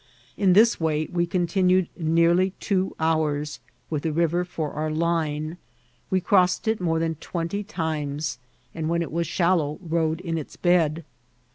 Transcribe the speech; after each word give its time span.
In 0.35 0.53
this 0.53 0.79
way 0.79 1.07
we 1.13 1.27
continued 1.27 1.87
nearly 1.95 2.53
two 2.59 2.95
hours, 2.99 3.59
with 3.91 4.01
the 4.01 4.11
river 4.11 4.43
for 4.43 4.71
our 4.71 4.89
line. 4.89 5.57
We 6.09 6.19
crossed 6.19 6.67
it 6.67 6.81
more 6.81 6.97
than 6.97 7.17
twenty 7.21 7.63
times, 7.63 8.39
and 8.73 8.89
when 8.89 9.03
it 9.03 9.11
was 9.11 9.27
shallow 9.27 9.77
rode 9.79 10.19
in 10.19 10.39
its 10.39 10.55
bed. 10.55 11.05